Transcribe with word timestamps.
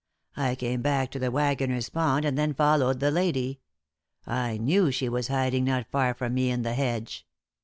I 0.35 0.55
came 0.55 0.81
back 0.81 1.11
to 1.11 1.19
the 1.19 1.29
Waggoner's 1.29 1.89
Pond 1.89 2.25
and 2.25 2.35
then 2.35 2.55
followed 2.55 2.99
the 2.99 3.11
lady. 3.11 3.59
I 4.25 4.57
knew 4.57 4.89
she 4.89 5.07
was 5.07 5.27
hiding 5.27 5.65
not 5.65 5.91
far 5.91 6.15
from 6.15 6.33
me 6.33 6.49
in 6.49 6.63
the 6.63 6.73
hedge." 6.73 7.23